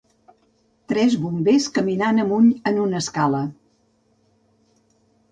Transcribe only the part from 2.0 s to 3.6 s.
amunt en una escala.